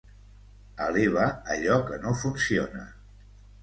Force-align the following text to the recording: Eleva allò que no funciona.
Eleva 0.85 1.27
allò 1.59 1.79
que 1.91 2.03
no 2.09 2.17
funciona. 2.25 2.87